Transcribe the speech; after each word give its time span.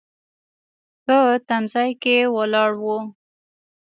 په 1.05 1.17
تم 1.47 1.63
ځای 1.73 1.91
کې 2.01 2.17
ولاړ 2.35 2.71
و. 2.83 2.85